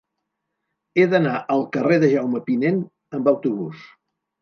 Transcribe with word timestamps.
He 1.01 1.05
d'anar 1.11 1.35
al 1.57 1.63
carrer 1.77 2.01
de 2.07 2.11
Jaume 2.17 2.45
Pinent 2.51 2.83
amb 3.19 3.35
autobús. 3.37 3.89